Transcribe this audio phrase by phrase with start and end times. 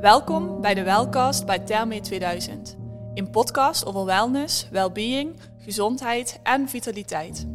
[0.00, 2.76] Welkom bij de Wellcast bij Therme 2000.
[3.14, 7.46] Een podcast over wellness, well-being, gezondheid en vitaliteit.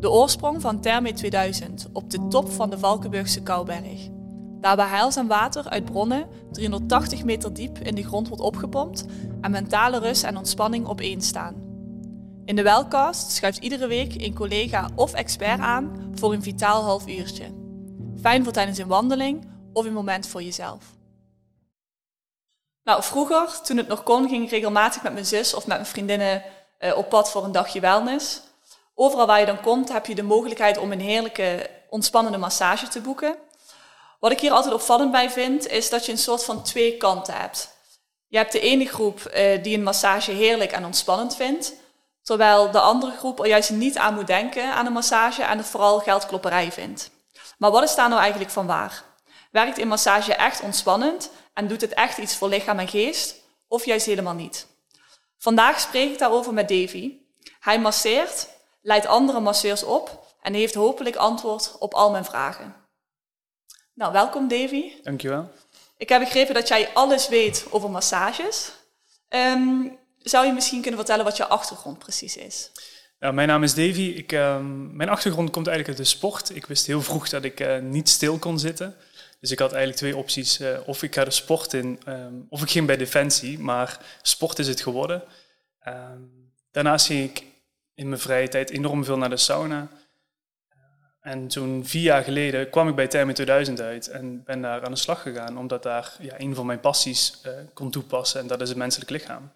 [0.00, 4.08] De oorsprong van Therme 2000 op de top van de Valkenburgse Kouberg.
[4.60, 9.06] Daar waar heilzaam water uit bronnen 380 meter diep in de grond wordt opgepompt
[9.40, 11.54] en mentale rust en ontspanning op één staan.
[12.44, 17.08] In de Wellcast schuift iedere week een collega of expert aan voor een vitaal half
[17.08, 17.44] uurtje.
[18.20, 21.00] Fijn voor tijdens een wandeling of een moment voor jezelf.
[22.84, 25.88] Nou, vroeger, toen het nog kon, ging ik regelmatig met mijn zus of met mijn
[25.88, 26.42] vriendinnen
[26.80, 28.40] uh, op pad voor een dagje wellness.
[28.94, 33.00] Overal waar je dan komt, heb je de mogelijkheid om een heerlijke, ontspannende massage te
[33.00, 33.36] boeken.
[34.20, 37.34] Wat ik hier altijd opvallend bij vind, is dat je een soort van twee kanten
[37.34, 37.68] hebt.
[38.28, 41.72] Je hebt de ene groep uh, die een massage heerlijk en ontspannend vindt,
[42.22, 45.66] terwijl de andere groep er juist niet aan moet denken aan een massage en het
[45.66, 47.10] vooral geldklopperij vindt.
[47.58, 49.02] Maar wat is daar nou eigenlijk van waar?
[49.52, 53.34] Werkt een massage echt ontspannend en doet het echt iets voor lichaam en geest,
[53.68, 54.66] of juist helemaal niet?
[55.38, 57.16] Vandaag spreek ik daarover met Davy.
[57.60, 58.48] Hij masseert,
[58.82, 62.74] leidt andere masseurs op en heeft hopelijk antwoord op al mijn vragen.
[63.94, 64.92] Nou, welkom Davy.
[65.02, 65.50] Dankjewel.
[65.96, 68.72] Ik heb begrepen dat jij alles weet over massages.
[69.28, 72.70] Um, zou je misschien kunnen vertellen wat je achtergrond precies is?
[73.18, 74.12] Ja, mijn naam is Davy.
[74.16, 76.56] Ik, um, mijn achtergrond komt eigenlijk uit de sport.
[76.56, 78.96] Ik wist heel vroeg dat ik uh, niet stil kon zitten.
[79.42, 80.60] Dus ik had eigenlijk twee opties.
[80.60, 83.58] Uh, of ik ga de sport in, um, of ik ging bij Defensie.
[83.58, 85.22] Maar sport is het geworden.
[85.88, 87.44] Um, daarnaast ging ik
[87.94, 89.88] in mijn vrije tijd enorm veel naar de sauna.
[91.20, 94.90] En toen vier jaar geleden kwam ik bij Therme 2000 uit en ben daar aan
[94.90, 98.60] de slag gegaan, omdat daar ja, een van mijn passies uh, kon toepassen en dat
[98.60, 99.52] is het menselijk lichaam.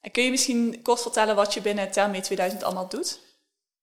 [0.00, 3.20] En kun je misschien kort vertellen wat je binnen Therme 2000 allemaal doet?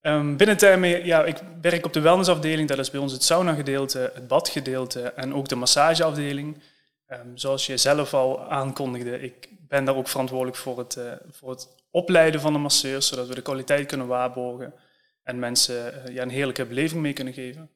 [0.02, 4.28] Um, binnen ja, ik werk op de wellnessafdeling, dat is bij ons het sauna-gedeelte, het
[4.28, 6.62] badgedeelte en ook de massageafdeling.
[7.08, 11.50] Um, zoals je zelf al aankondigde, ik ben daar ook verantwoordelijk voor het, uh, voor
[11.50, 14.74] het opleiden van de masseurs, zodat we de kwaliteit kunnen waarborgen
[15.22, 17.70] en mensen uh, ja, een heerlijke beleving mee kunnen geven.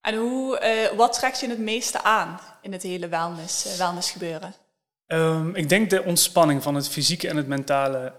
[0.00, 0.60] En hoe,
[0.90, 4.54] uh, wat trekt je het meeste aan in het hele wellness, uh, wellness gebeuren?
[5.06, 8.12] Um, ik denk de ontspanning van het fysieke en het mentale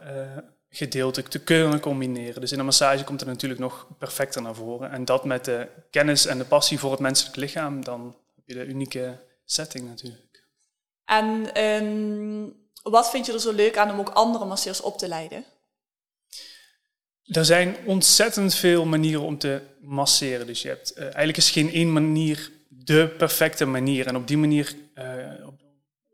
[0.75, 2.41] gedeelte te kunnen combineren.
[2.41, 4.91] Dus in een massage komt het natuurlijk nog perfecter naar voren.
[4.91, 8.53] En dat met de kennis en de passie voor het menselijk lichaam, dan heb je
[8.53, 10.43] de unieke setting natuurlijk.
[11.05, 15.07] En um, wat vind je er zo leuk aan om ook andere masseurs op te
[15.07, 15.45] leiden?
[17.23, 20.47] Er zijn ontzettend veel manieren om te masseren.
[20.47, 24.07] Dus je hebt uh, eigenlijk is geen één manier de perfecte manier.
[24.07, 25.47] En op die manier, uh,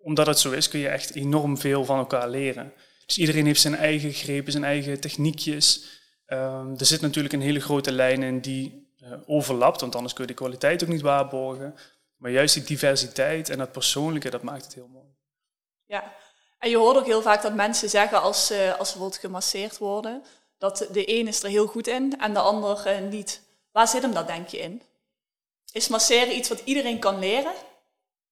[0.01, 2.73] omdat het zo is, kun je echt enorm veel van elkaar leren.
[3.11, 5.83] Dus iedereen heeft zijn eigen grepen, zijn eigen techniekjes.
[6.27, 10.23] Uh, er zit natuurlijk een hele grote lijn in die uh, overlapt, want anders kun
[10.23, 11.75] je de kwaliteit ook niet waarborgen.
[12.17, 15.05] Maar juist die diversiteit en dat persoonlijke, dat maakt het heel mooi.
[15.85, 16.13] Ja,
[16.59, 19.77] en je hoort ook heel vaak dat mensen zeggen als, uh, als ze bijvoorbeeld gemasseerd
[19.77, 20.23] worden,
[20.57, 23.41] dat de een is er heel goed in en de ander uh, niet.
[23.71, 24.81] Waar zit hem dat denk je in?
[25.71, 27.53] Is masseren iets wat iedereen kan leren?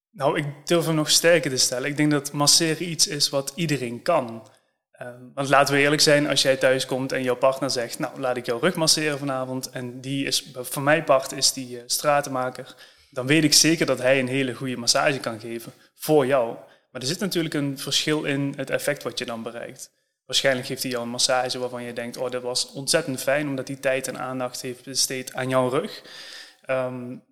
[0.09, 1.89] Nou, ik durf hem nog sterker te stellen.
[1.89, 4.43] Ik denk dat masseren iets is wat iedereen kan.
[5.01, 8.19] Um, want laten we eerlijk zijn, als jij thuis komt en jouw partner zegt, nou
[8.19, 11.81] laat ik jouw rug masseren vanavond en die is, van mijn part is die uh,
[11.85, 12.75] stratenmaker,
[13.09, 16.55] dan weet ik zeker dat hij een hele goede massage kan geven voor jou.
[16.91, 19.91] Maar er zit natuurlijk een verschil in het effect wat je dan bereikt.
[20.25, 23.67] Waarschijnlijk geeft hij jou een massage waarvan je denkt, oh dat was ontzettend fijn omdat
[23.67, 26.01] hij tijd en aandacht heeft besteed aan jouw rug.
[26.69, 27.23] Um,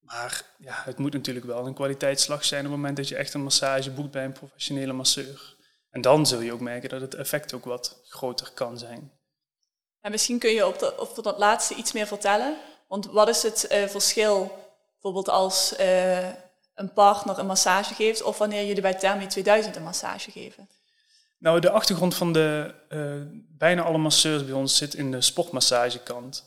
[0.00, 3.34] maar ja, het moet natuurlijk wel een kwaliteitsslag zijn op het moment dat je echt
[3.34, 5.60] een massage boekt bij een professionele masseur.
[5.92, 9.12] En dan zul je ook merken dat het effect ook wat groter kan zijn.
[10.00, 12.56] En misschien kun je op, de, op dat laatste iets meer vertellen.
[12.88, 14.58] Want wat is het uh, verschil
[14.92, 16.28] bijvoorbeeld als uh,
[16.74, 20.68] een partner een massage geeft of wanneer jullie bij Thermi 2000 een massage geven?
[21.38, 23.12] Nou, de achtergrond van de uh,
[23.58, 26.44] bijna alle masseurs bij ons zit in de sportmassagekant.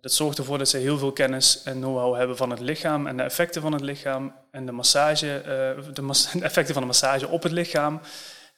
[0.00, 3.16] Dat zorgt ervoor dat ze heel veel kennis en know-how hebben van het lichaam en
[3.16, 5.42] de effecten van het lichaam en de, massage,
[5.92, 8.00] de, mas de effecten van de massage op het lichaam.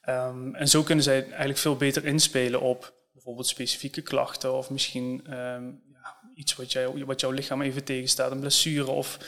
[0.09, 5.39] Um, en zo kunnen zij eigenlijk veel beter inspelen op bijvoorbeeld specifieke klachten of misschien
[5.39, 9.19] um, ja, iets wat, jij, wat jouw lichaam even tegenstaat, een blessure of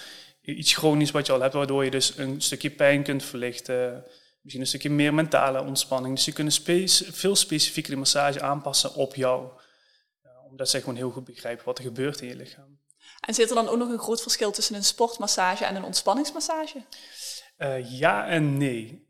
[0.40, 4.04] iets chronisch wat je al hebt, waardoor je dus een stukje pijn kunt verlichten,
[4.40, 6.14] misschien een stukje meer mentale ontspanning.
[6.14, 9.48] Dus ze kunnen spe veel specifieker de massage aanpassen op jou,
[10.22, 12.78] ja, omdat zij gewoon heel goed begrijpen wat er gebeurt in je lichaam.
[13.20, 16.82] En zit er dan ook nog een groot verschil tussen een sportmassage en een ontspanningsmassage?
[17.58, 19.07] Uh, ja en nee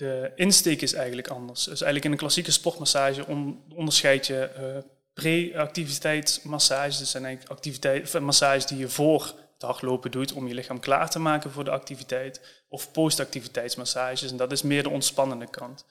[0.00, 1.64] de insteek is eigenlijk anders.
[1.64, 3.26] Dus eigenlijk in een klassieke sportmassage
[3.74, 4.76] onderscheid je uh,
[5.12, 6.98] pre-activiteitsmassages.
[6.98, 11.10] Dat zijn eigenlijk activiteiten, massages die je voor het hardlopen doet om je lichaam klaar
[11.10, 12.62] te maken voor de activiteit.
[12.68, 14.30] Of postactiviteitsmassages.
[14.30, 15.84] En dat is meer de ontspannende kant.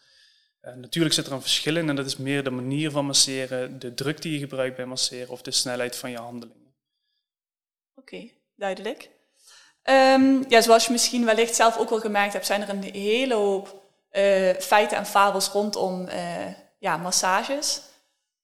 [0.61, 3.79] Uh, natuurlijk zit er een verschil in en dat is meer de manier van masseren,
[3.79, 6.73] de druk die je gebruikt bij masseren of de snelheid van je handelingen.
[7.95, 9.09] Oké, duidelijk.
[9.83, 13.33] Um, ja, zoals je misschien wellicht zelf ook wel gemerkt hebt, zijn er een hele
[13.33, 16.15] hoop uh, feiten en fabels rondom uh,
[16.79, 17.81] ja, massages.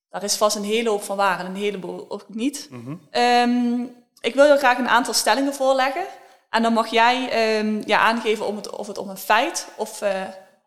[0.09, 2.67] Daar is vast een hele hoop van waar en een heleboel ook niet.
[2.69, 3.21] Mm -hmm.
[3.21, 6.05] um, ik wil je graag een aantal stellingen voorleggen.
[6.49, 10.01] En dan mag jij um, ja, aangeven om het, of het om een feit of
[10.01, 10.21] uh,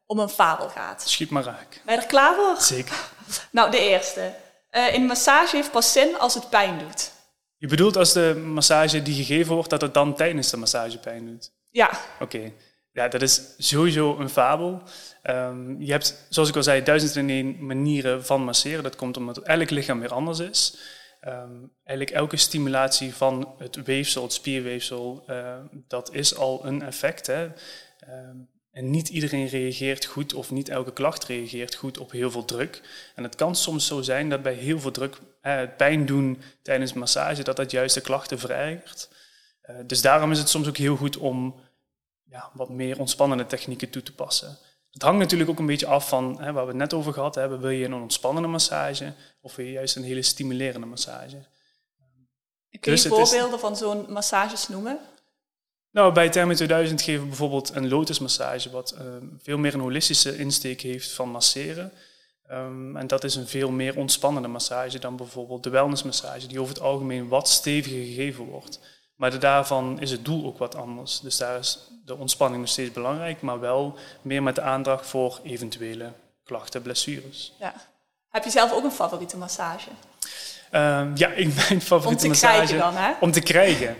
[0.06, 1.08] om een fabel gaat.
[1.08, 1.80] Schiet maar raak.
[1.84, 2.56] Ben je er klaar voor?
[2.58, 3.10] Zeker.
[3.50, 4.34] nou, de eerste.
[4.70, 7.12] Een massage heeft pas zin als het pijn doet.
[7.56, 11.26] Je bedoelt als de massage die gegeven wordt, dat het dan tijdens de massage pijn
[11.26, 11.52] doet?
[11.70, 11.90] Ja.
[12.20, 12.36] Oké.
[12.36, 12.54] Okay.
[12.98, 14.82] Ja, dat is sowieso een fabel.
[15.22, 18.82] Um, je hebt, zoals ik al zei, duizend en één manieren van masseren.
[18.82, 20.78] Dat komt omdat elk lichaam weer anders is.
[21.26, 25.56] Um, eigenlijk elke stimulatie van het weefsel, het spierweefsel, uh,
[25.88, 27.26] dat is al een effect.
[27.26, 27.48] Hè?
[28.72, 32.82] En niet iedereen reageert goed of niet elke klacht reageert goed op heel veel druk.
[33.14, 36.40] En het kan soms zo zijn dat bij heel veel druk, eh, het pijn doen
[36.62, 39.08] tijdens massage, dat dat juist de klachten verergert.
[39.70, 41.54] Uh, dus daarom is het soms ook heel goed om
[42.30, 44.58] ja, wat meer ontspannende technieken toe te passen.
[44.90, 47.34] Het hangt natuurlijk ook een beetje af van hè, waar we het net over gehad
[47.34, 47.60] hebben.
[47.60, 51.46] Wil je een ontspannende massage of wil je juist een hele stimulerende massage?
[52.80, 53.60] Kun je dus voorbeelden is...
[53.60, 54.98] van zo'n massages noemen?
[55.90, 59.00] Nou, bij Thermo 2000 geven we bijvoorbeeld een lotusmassage, wat uh,
[59.38, 61.92] veel meer een holistische insteek heeft van masseren.
[62.50, 66.74] Um, en dat is een veel meer ontspannende massage dan bijvoorbeeld de wellnessmassage, die over
[66.74, 68.80] het algemeen wat steviger gegeven wordt.
[69.18, 71.20] Maar daarvan is het doel ook wat anders.
[71.20, 75.40] Dus daar is de ontspanning nog steeds belangrijk, maar wel meer met de aandacht voor
[75.42, 76.12] eventuele
[76.44, 77.52] klachten, blessures.
[77.58, 77.74] Ja.
[78.28, 79.88] Heb je zelf ook een favoriete massage?
[80.72, 82.60] Um, ja, ik mijn favoriete massage.
[82.60, 83.12] Om te krijgen dan, hè?
[83.20, 83.96] Om te krijgen.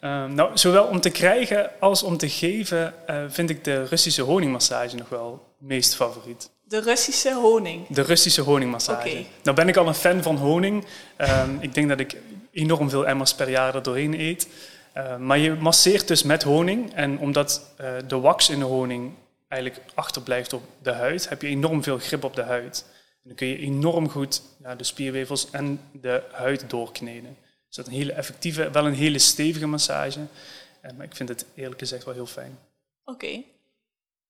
[0.00, 4.22] Um, nou, zowel om te krijgen als om te geven uh, vind ik de Russische
[4.22, 6.50] honingmassage nog wel meest favoriet.
[6.62, 7.86] De Russische honing?
[7.88, 9.08] De Russische honingmassage.
[9.08, 9.26] Okay.
[9.42, 10.84] Nou ben ik al een fan van honing.
[11.18, 12.16] Um, ik denk dat ik
[12.52, 14.48] enorm veel emmers per jaar er doorheen eet.
[14.96, 16.94] Uh, maar je masseert dus met honing.
[16.94, 19.12] En omdat uh, de wax in de honing
[19.48, 22.84] eigenlijk achterblijft op de huid, heb je enorm veel grip op de huid.
[23.12, 27.36] En dan kun je enorm goed ja, de spierwevels en de huid doorkneden.
[27.66, 30.20] Dus dat is een hele effectieve, wel een hele stevige massage.
[30.20, 32.58] Uh, maar ik vind het eerlijk gezegd wel heel fijn.
[33.04, 33.24] Oké.
[33.24, 33.46] Okay.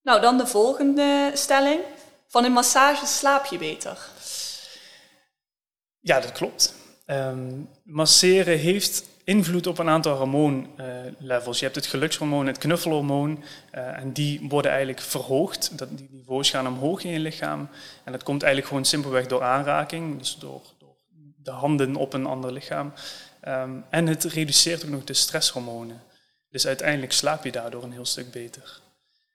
[0.03, 1.81] Nou, dan de volgende stelling.
[2.27, 3.99] Van een massage slaap je beter.
[6.01, 6.75] Ja, dat klopt.
[7.11, 11.59] Um, masseren heeft invloed op een aantal hormoonlevels.
[11.59, 15.79] je hebt het gelukshormoon, het knuffelhormoon, uh, en die worden eigenlijk verhoogd.
[15.79, 17.69] Dat, die niveaus gaan omhoog in je lichaam.
[18.05, 20.97] En dat komt eigenlijk gewoon simpelweg door aanraking, dus door, door
[21.43, 22.93] de handen op een ander lichaam.
[23.49, 26.03] Um, en het reduceert ook nog de stresshormonen.
[26.51, 28.81] Dus uiteindelijk slaap je daardoor een heel stuk beter.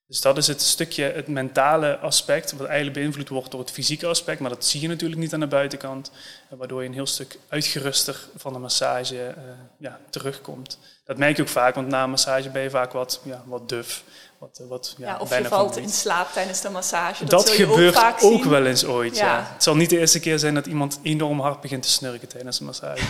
[0.08, 4.08] Dus dat is het stukje, het mentale aspect, wat eigenlijk beïnvloed wordt door het fysieke
[4.08, 6.12] aspect, maar dat zie je natuurlijk niet aan de buitenkant,
[6.50, 9.44] waardoor je een heel stuk uitgeruster van de massage uh,
[9.78, 10.80] ja, terugkomt.
[11.06, 13.70] Dat merk je ook vaak, want na een massage ben je vaak wat, ja, wat
[13.70, 14.04] duf.
[14.38, 17.26] Wat, eh, wat, ja, ja, of je valt in slaap tijdens de massage.
[17.26, 19.26] Dat, dat gebeurt ook, ook wel eens ooit, ja.
[19.26, 19.50] ja.
[19.54, 22.60] Het zal niet de eerste keer zijn dat iemand enorm hard begint te snurken tijdens
[22.60, 23.06] een massage.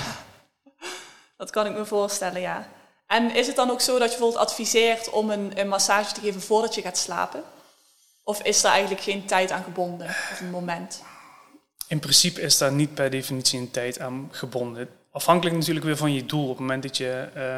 [1.38, 2.68] dat kan ik me voorstellen, ja.
[3.08, 6.22] En is het dan ook zo dat je bijvoorbeeld adviseert om een, een massage te
[6.22, 7.44] geven voordat je gaat slapen?
[8.24, 11.02] Of is daar eigenlijk geen tijd aan gebonden, of een moment?
[11.88, 14.90] In principe is daar niet per definitie een tijd aan gebonden.
[15.12, 16.44] Afhankelijk natuurlijk weer van je doel.
[16.44, 17.58] Op het moment dat je uh,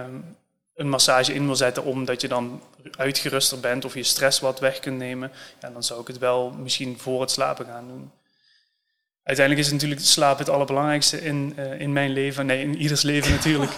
[0.75, 2.62] een massage in wil zetten omdat je dan
[2.98, 6.51] uitgeruster bent of je stress wat weg kunt nemen, ja, dan zou ik het wel
[6.51, 8.12] misschien voor het slapen gaan doen.
[9.24, 12.46] Uiteindelijk is natuurlijk slaap het allerbelangrijkste in, uh, in mijn leven.
[12.46, 13.72] Nee, in ieders leven natuurlijk.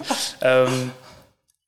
[0.44, 0.94] um,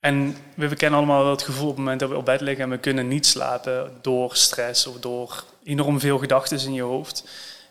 [0.02, 2.64] En we kennen allemaal wel het gevoel op het moment dat we op bed liggen
[2.64, 7.24] en we kunnen niet slapen door stress of door enorm veel gedachten in je hoofd.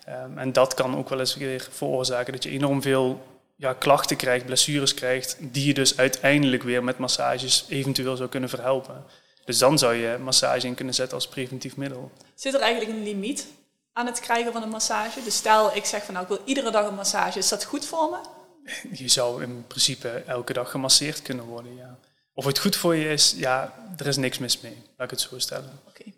[0.08, 3.22] Um, en dat kan ook wel eens weer veroorzaken dat je enorm veel
[3.56, 8.48] ja, klachten krijgt, blessures krijgt, die je dus uiteindelijk weer met massages eventueel zou kunnen
[8.48, 9.04] verhelpen.
[9.44, 12.10] Dus dan zou je massage in kunnen zetten als preventief middel.
[12.34, 13.46] Zit er eigenlijk een limiet
[13.92, 15.22] aan het krijgen van een massage?
[15.22, 17.86] Dus stel, ik zeg van nou, ik wil iedere dag een massage, is dat goed
[17.86, 18.18] voor me?
[19.02, 21.98] Je zou in principe elke dag gemasseerd kunnen worden, ja.
[22.34, 24.82] Of het goed voor je is, ja, er is niks mis mee.
[24.96, 25.80] Laat ik het zo stellen.
[25.88, 26.14] Oké, okay.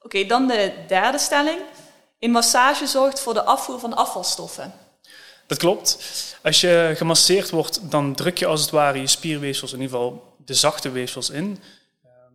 [0.00, 1.60] okay, dan de derde stelling.
[2.18, 4.72] In massage zorgt voor de afvoer van afvalstoffen.
[5.46, 5.98] Dat klopt.
[6.42, 10.36] Als je gemasseerd wordt, dan druk je als het ware je spierweefsels, in ieder geval
[10.44, 11.58] de zachte weefsels in.
[12.02, 12.32] Ehm,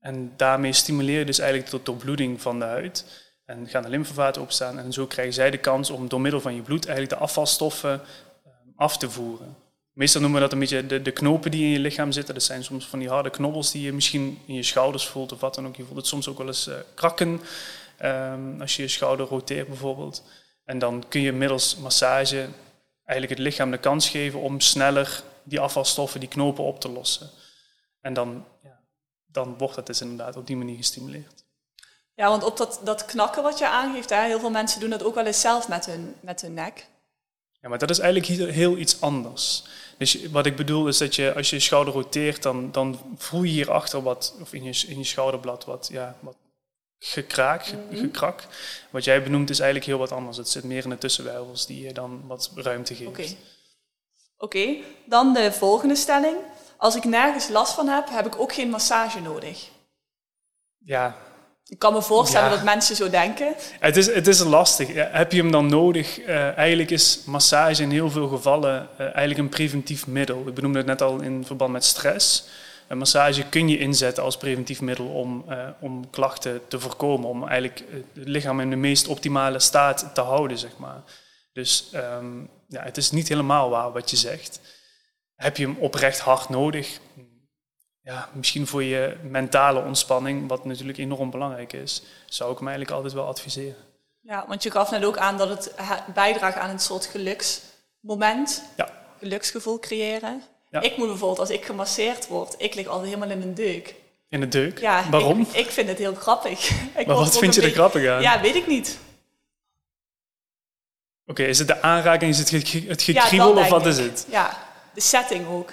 [0.00, 3.04] en daarmee stimuleer je dus eigenlijk de doorbloeding van de huid.
[3.44, 4.78] En gaan de lymfevaten opstaan.
[4.78, 7.90] En zo krijgen zij de kans om door middel van je bloed eigenlijk de afvalstoffen
[7.90, 9.56] ehm, af te voeren
[10.00, 12.34] Meestal noemen we dat een beetje de, de knopen die in je lichaam zitten.
[12.34, 15.40] Dat zijn soms van die harde knobbels die je misschien in je schouders voelt of
[15.40, 15.76] wat dan ook.
[15.76, 17.40] Je voelt het soms ook wel eens uh, krakken
[17.96, 20.22] ehm, als je je schouder roteert bijvoorbeeld.
[20.64, 22.48] En dan kun je middels massage
[23.04, 27.30] eigenlijk het lichaam de kans geven om sneller die afvalstoffen, die knopen op te lossen.
[28.00, 28.80] En dan, ja,
[29.26, 31.44] dan wordt het dus inderdaad op die manier gestimuleerd.
[32.14, 35.02] Ja, want op dat, dat knakken wat je aangeeft, hè, heel veel mensen doen dat
[35.02, 36.86] ook wel eens zelf met hun, met hun nek.
[37.60, 39.64] Ja, maar dat is eigenlijk heel iets anders.
[39.98, 43.42] Dus wat ik bedoel is dat je, als je je schouder roteert, dan, dan voel
[43.42, 46.36] je hierachter wat, of in je, in je schouderblad wat, ja, wat
[46.98, 47.96] gekraak, mhm.
[47.96, 48.46] gekrak.
[48.90, 50.36] Wat jij benoemt is eigenlijk heel wat anders.
[50.36, 53.10] Het zit meer in de tussenwervels die je dan wat ruimte geeft.
[53.10, 53.26] Oké,
[54.36, 54.76] Oké.
[55.04, 56.36] dan de volgende stelling.
[56.76, 59.68] Als ik nergens last van heb, heb ik ook geen massage nodig.
[60.78, 61.16] Ja,
[61.70, 63.54] ik kan me voorstellen dat mensen zo denken.
[63.80, 64.88] Het is, het is lastig.
[64.94, 66.20] Heb je hem dan nodig?
[66.20, 70.48] Uh, eigenlijk is massage in heel veel gevallen uh, eigenlijk een preventief middel.
[70.48, 72.44] Ik benoemde het net al in verband met stress.
[72.88, 77.28] Een massage kun je inzetten als preventief middel om, uh, om klachten te voorkomen.
[77.28, 77.84] Om eigenlijk
[78.14, 81.02] het lichaam in de meest optimale staat te houden, zeg maar.
[81.52, 84.60] Dus um, ja, het is niet helemaal waar wat je zegt.
[85.36, 86.98] Heb je hem oprecht hard nodig?
[88.02, 92.96] Ja, misschien voor je mentale ontspanning, wat natuurlijk enorm belangrijk is, zou ik hem eigenlijk
[92.96, 93.88] altijd wel adviseren.
[94.20, 95.74] Ja, want je gaf net ook aan dat het
[96.14, 98.90] bijdraagt aan een soort geluksmoment, ja.
[99.18, 100.42] geluksgevoel creëren.
[100.70, 103.94] Ik moet bijvoorbeeld, als ik gemasseerd word, ik lig altijd helemaal in een deuk.
[104.28, 104.78] In een deuk?
[104.78, 105.10] Ja.
[105.10, 105.40] Waarom?
[105.40, 106.70] Ik, ik vind het heel grappig.
[106.96, 108.22] Ik maar wat vind je er grappig aan?
[108.22, 108.98] Ja, weet ik niet.
[111.26, 112.50] Oké, is het de aanraking, is het,
[112.88, 114.26] het gekriebel of wat is het?
[114.30, 114.58] Ja,
[114.94, 115.72] de setting ook.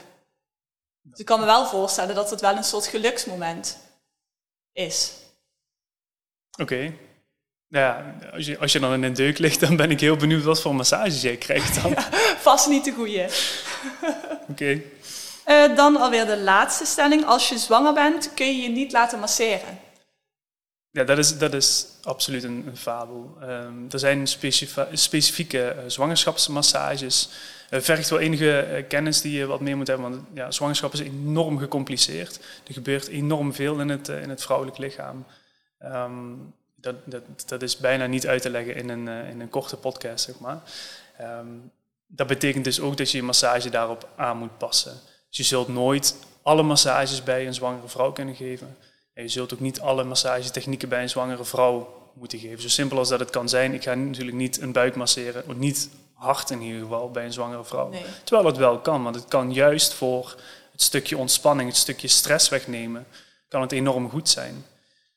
[1.09, 3.77] Dus ik kan me wel voorstellen dat het wel een soort geluksmoment
[4.71, 5.11] is.
[6.59, 6.93] Oké.
[7.67, 10.43] Ja, als je, als je dan in een deuk ligt, dan ben ik heel benieuwd
[10.43, 11.93] wat voor massages jij krijgt dan.
[12.49, 13.29] vast niet de goede.
[14.51, 14.81] Oké.
[15.47, 17.25] Uh, dan alweer de laatste stelling.
[17.25, 19.79] Als je zwanger bent, kun je je niet laten masseren.
[20.91, 23.37] Ja, dat is, dat is absoluut een, fabel.
[23.41, 24.27] Um, er zijn
[24.91, 27.29] specifieke uh, zwangerschapsmassages
[27.69, 30.11] uh, vergt wel enige uh, kennis die je wat meer moet hebben.
[30.11, 32.39] Want ja, zwangerschap is enorm gecompliceerd.
[32.67, 35.25] Er gebeurt enorm veel in het, uh, in het vrouwelijk lichaam.
[35.83, 39.77] Um, dat, dat, dat is bijna niet uit te leggen in een, in een korte
[39.77, 40.61] podcast, zeg maar.
[41.21, 41.71] Um,
[42.07, 44.99] dat betekent dus ook dat je je massage daarop aan moet passen.
[45.27, 48.77] Dus je zult nooit alle massages bij een zwangere vrouw kunnen geven.
[49.17, 52.61] En je zult ook niet alle massagetechnieken bij een zwangere vrouw moeten geven.
[52.61, 53.73] Zo simpel als dat het kan zijn.
[53.73, 57.63] Ik ga natuurlijk niet een buik masseren, niet hard in ieder geval bij een zwangere
[57.63, 57.91] vrouw.
[58.23, 60.35] Terwijl het wel kan, want het kan juist voor
[60.71, 63.07] het stukje ontspanning, het stukje stress wegnemen,
[63.47, 64.65] kan het enorm goed zijn.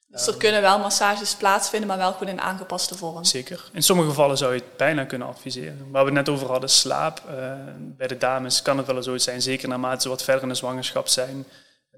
[0.09, 3.25] Dus er kunnen wel massages plaatsvinden, maar wel goed in aangepaste vorm.
[3.25, 3.71] Zeker.
[3.73, 5.91] In sommige gevallen zou je het bijna kunnen adviseren.
[5.91, 7.23] Waar we het net over hadden, slaap.
[7.29, 10.43] Uh, bij de dames kan het wel eens zo zijn, zeker naarmate ze wat verder
[10.43, 11.47] in de zwangerschap zijn,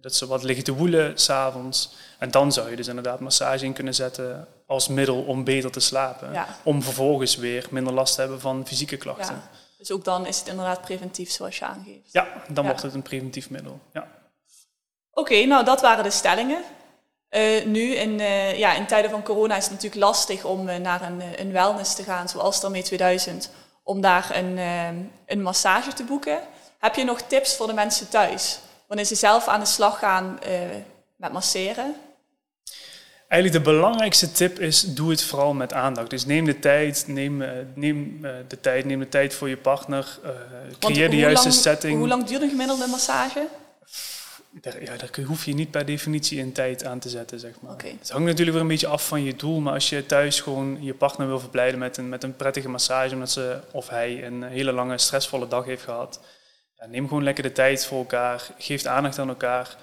[0.02, 1.92] dat ze wat liggen te woelen s'avonds.
[2.18, 5.80] En dan zou je dus inderdaad massage in kunnen zetten als middel om beter te
[5.80, 6.46] slapen.
[6.62, 9.34] Om vervolgens weer minder last te hebben van fysieke klachten.
[9.34, 9.50] Ja.
[9.78, 12.12] Dus ook dan is het inderdaad preventief zoals je aangeeft.
[12.12, 13.80] Ja, dan wordt het een preventief middel.
[13.92, 14.08] Ja.
[15.12, 16.62] Oké, nou dat waren de stellingen.
[17.30, 20.76] Uh, nu in, uh, ja, in tijden van corona is het natuurlijk lastig om uh,
[20.76, 23.50] naar een, een wellness te gaan, zoals daarmee 2000,
[23.82, 24.58] om daar een,
[25.26, 26.40] een massage te boeken.
[26.78, 28.58] Heb je nog tips voor de mensen thuis?
[28.92, 30.38] Wanneer ze zelf aan de slag gaan
[31.16, 31.94] met masseren?
[33.32, 36.10] Eigenlijk de belangrijkste tip is, doe het vooral met aandacht.
[36.10, 39.56] Dus neem de tijd, neem, eh, neem eh, de tijd, neem de tijd voor je
[39.56, 40.18] partner.
[40.24, 40.30] Uh,
[40.78, 41.98] creëer de juiste setting.
[41.98, 43.46] Hoe lang duurt een gemiddelde massage?
[44.50, 47.76] Daar, ja, daar hoef je niet per definitie een tijd aan te zetten, zeg maar.
[47.76, 50.78] Het hangt natuurlijk weer een beetje af van je doel, maar als je thuis gewoon
[50.80, 54.42] je partner wil verblijden met een, met een prettige massage, omdat ze of hij een
[54.42, 56.20] hele lange stressvolle dag heeft gehad,
[56.90, 59.76] neem gewoon lekker de tijd voor elkaar, geef aandacht aan elkaar.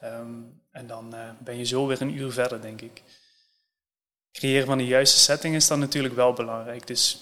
[0.00, 0.32] Ehm,
[0.70, 3.02] en dan uh, ben je zo weer een uur verder, denk ik.
[4.32, 6.86] Creëren van de juiste setting is dan natuurlijk wel belangrijk.
[6.86, 7.20] Dus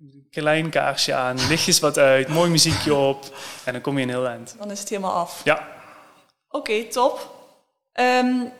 [0.00, 4.08] een klein kaarsje aan, lichtjes wat uit, mooi muziekje op en dan kom je een
[4.08, 4.54] heel eind.
[4.58, 5.44] Dan is het helemaal af.
[5.44, 5.68] Ja.
[6.48, 7.36] Oké, top.
[7.92, 8.52] Um,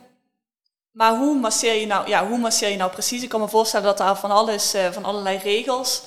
[0.91, 3.23] maar hoe masseer je nou, ja, hoe masseer je nou precies?
[3.23, 6.03] Ik kan me voorstellen dat daar van alles, uh, van allerlei regels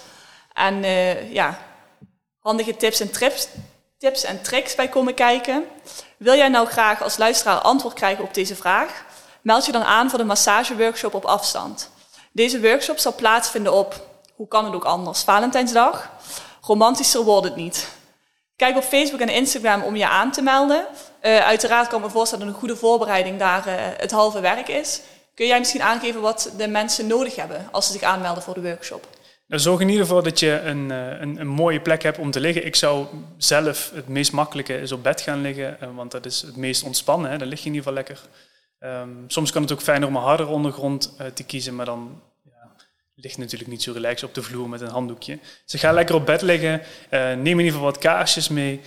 [0.54, 1.58] en uh, ja,
[2.40, 3.48] handige tips en trips,
[4.02, 5.66] tips en tricks bij komen kijken.
[6.18, 9.04] Wil jij nou graag als luisteraar antwoord krijgen op deze vraag?
[9.42, 11.90] Meld je dan aan voor de massageworkshop op afstand.
[12.32, 16.10] Deze workshop zal plaatsvinden op, hoe kan het ook anders, Valentijnsdag.
[16.62, 17.88] Romantischer wordt het niet.
[18.56, 20.86] Kijk op Facebook en Instagram om je aan te melden.
[21.22, 24.68] Uh, uiteraard kan ik me voorstellen dat een goede voorbereiding daar uh, het halve werk
[24.68, 25.02] is.
[25.36, 28.62] Kun jij misschien aangeven wat de mensen nodig hebben als ze zich aanmelden voor de
[28.62, 29.08] workshop?
[29.60, 32.40] Zorg in ieder geval dat je een, eh, een, een, mooie plek hebt om te
[32.40, 32.66] liggen.
[32.66, 36.42] Ik zou zelf het meest makkelijke is op bed gaan liggen, eh, want dat is
[36.42, 37.32] het meest ontspannen.
[37.32, 37.38] Hè.
[37.38, 38.20] Dan lig je in ieder geval lekker.
[38.80, 42.22] Um, soms kan het ook fijner om een hardere ondergrond uh, te kiezen, maar dan
[42.44, 42.72] ja,
[43.16, 45.40] ligt natuurlijk niet zo relaxed op de vloer met een handdoekje.
[45.66, 46.82] Dus ga lekker op bed liggen.
[47.10, 48.82] Neem in ieder geval wat kaarsjes mee.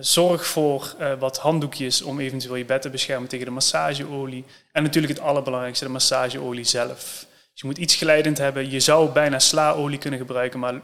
[0.00, 4.44] Zorg voor wat handdoekjes om eventueel je bed te beschermen tegen de massageolie.
[4.72, 7.26] En natuurlijk het allerbelangrijkste, de massageolie zelf.
[7.58, 8.70] Dus je moet iets glijdend hebben.
[8.70, 10.80] Je zou bijna slaolie kunnen gebruiken, maar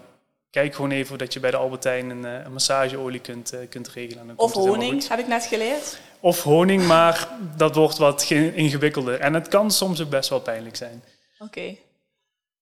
[0.50, 4.32] kijk gewoon even dat je bij de Albertijn een, een massageolie kunt, kunt regelen.
[4.36, 5.98] of honing, heb ik net geleerd.
[6.20, 9.20] Of honing, maar dat wordt wat ingewikkelder.
[9.20, 11.04] En het kan soms ook best wel pijnlijk zijn.
[11.38, 11.76] Oké.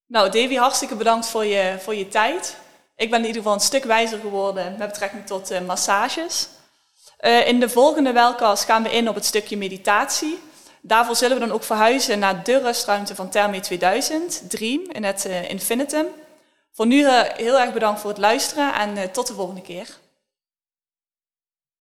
[0.06, 2.56] Nou, Davy, hartstikke bedankt voor je, voor je tijd.
[2.96, 6.48] Ik ben in ieder geval een stuk wijzer geworden met betrekking tot uh, massages.
[7.20, 10.38] Uh, in de volgende welcast gaan we in op het stukje meditatie.
[10.84, 15.24] Daarvoor zullen we dan ook verhuizen naar de rustruimte van Therme 2000, Dream, in het
[15.26, 16.06] uh, Infinitum.
[16.72, 20.00] Voor nu heel erg bedankt voor het luisteren en tot de volgende keer.